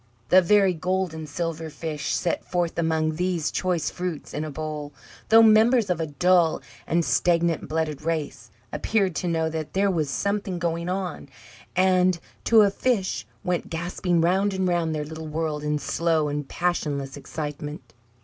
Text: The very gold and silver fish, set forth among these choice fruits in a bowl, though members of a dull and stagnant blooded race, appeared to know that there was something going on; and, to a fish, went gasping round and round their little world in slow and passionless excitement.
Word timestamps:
The 0.29 0.41
very 0.41 0.73
gold 0.73 1.13
and 1.13 1.29
silver 1.29 1.69
fish, 1.69 2.11
set 2.15 2.43
forth 2.43 2.79
among 2.79 3.17
these 3.17 3.51
choice 3.51 3.91
fruits 3.91 4.33
in 4.33 4.43
a 4.43 4.49
bowl, 4.49 4.93
though 5.29 5.43
members 5.43 5.91
of 5.91 5.99
a 6.01 6.07
dull 6.07 6.59
and 6.87 7.05
stagnant 7.05 7.67
blooded 7.67 8.01
race, 8.01 8.49
appeared 8.73 9.13
to 9.17 9.27
know 9.27 9.47
that 9.51 9.73
there 9.73 9.91
was 9.91 10.09
something 10.09 10.57
going 10.57 10.89
on; 10.89 11.29
and, 11.75 12.19
to 12.45 12.61
a 12.61 12.71
fish, 12.71 13.27
went 13.43 13.69
gasping 13.69 14.21
round 14.21 14.55
and 14.55 14.67
round 14.67 14.95
their 14.95 15.05
little 15.05 15.27
world 15.27 15.63
in 15.63 15.77
slow 15.77 16.29
and 16.29 16.49
passionless 16.49 17.15
excitement. 17.15 17.93